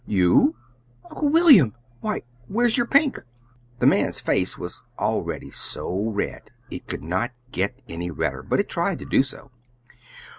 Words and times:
"You! 0.07 0.55
Uncle 1.07 1.29
William! 1.29 1.75
Why, 1.99 2.23
where's 2.47 2.75
your 2.75 2.87
pink?" 2.87 3.19
The 3.77 3.85
man's 3.85 4.19
face 4.19 4.57
was 4.57 4.81
already 4.97 5.51
so 5.51 6.09
red 6.09 6.49
it 6.71 6.87
could 6.87 7.03
not 7.03 7.33
get 7.51 7.83
any 7.87 8.09
redder 8.09 8.41
but 8.41 8.59
it 8.59 8.67
tried 8.67 8.97
to 8.97 9.05
do 9.05 9.21
so. 9.21 9.51